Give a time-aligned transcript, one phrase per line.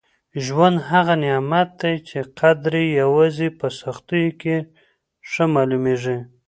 [0.45, 4.57] ژوند هغه نعمت دی چي قدر یې یوازې په سختیو کي
[5.29, 6.17] ښه معلومېږي.